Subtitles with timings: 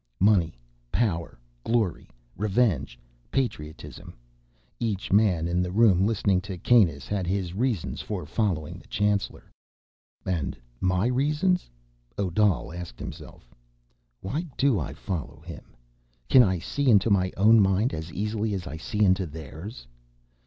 [0.19, 0.55] Money,
[0.91, 2.97] power, glory, revenge,
[3.29, 4.15] patriotism:
[4.79, 9.51] each man in the room, listening to Kanus, had his reasons for following the chancellor.
[10.25, 11.69] And my reasons?
[12.17, 13.53] Odal asked himself.
[14.25, 15.75] _Why do I follow him?
[16.29, 19.85] Can I see into my own mind as easily as I see into theirs?